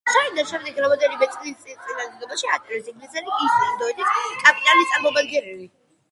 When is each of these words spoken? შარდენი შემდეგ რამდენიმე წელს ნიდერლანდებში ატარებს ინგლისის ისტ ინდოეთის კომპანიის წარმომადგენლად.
შარდენი 0.11 0.43
შემდეგ 0.51 0.77
რამდენიმე 0.83 1.25
წელს 1.33 1.67
ნიდერლანდებში 1.73 2.49
ატარებს 2.53 2.89
ინგლისის 2.93 3.29
ისტ 3.49 3.67
ინდოეთის 3.67 4.09
კომპანიის 4.47 4.95
წარმომადგენლად. 4.95 5.69